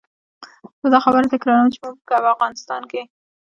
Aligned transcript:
زه 0.81 0.87
دا 0.93 0.99
خبره 1.05 1.31
تکراروم 1.33 1.69
چې 1.73 1.79
موږ 1.83 1.97
په 2.07 2.15
افغانستان 2.33 2.81
کې. 2.91 3.01